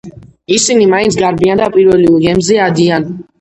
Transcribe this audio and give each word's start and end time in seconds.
ისინი 0.53 0.87
მაინც 0.93 1.17
გარბიან 1.23 1.61
და 1.61 1.67
პირველივე 1.77 2.23
გემზე 2.25 2.59
ადიან. 2.71 3.07